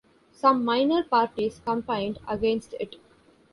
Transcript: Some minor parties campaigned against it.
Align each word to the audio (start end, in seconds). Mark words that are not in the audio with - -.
Some 0.31 0.65
minor 0.65 1.03
parties 1.03 1.61
campaigned 1.63 2.17
against 2.27 2.73
it. 2.79 2.95